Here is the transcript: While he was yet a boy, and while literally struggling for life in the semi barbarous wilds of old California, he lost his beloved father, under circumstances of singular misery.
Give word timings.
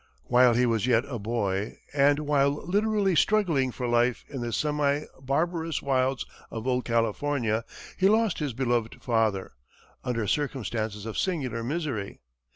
While 0.23 0.55
he 0.55 0.65
was 0.65 0.87
yet 0.87 1.05
a 1.07 1.19
boy, 1.19 1.77
and 1.93 2.17
while 2.21 2.49
literally 2.49 3.15
struggling 3.15 3.71
for 3.71 3.87
life 3.87 4.25
in 4.27 4.41
the 4.41 4.51
semi 4.51 5.01
barbarous 5.21 5.79
wilds 5.83 6.25
of 6.49 6.65
old 6.65 6.85
California, 6.85 7.63
he 7.97 8.09
lost 8.09 8.39
his 8.39 8.53
beloved 8.53 9.03
father, 9.03 9.53
under 10.03 10.25
circumstances 10.25 11.05
of 11.05 11.19
singular 11.19 11.63
misery. 11.63 12.19